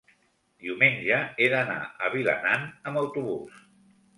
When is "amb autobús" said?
2.71-3.65